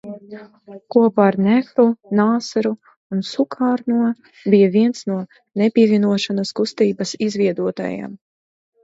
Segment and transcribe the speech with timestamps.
[0.93, 1.83] Kopā ar Nehru,
[2.19, 2.71] Nāseru
[3.15, 3.99] un Sukarno
[4.55, 5.19] bija viens no
[5.63, 8.17] Nepievienošanās kustības izveidotājiem.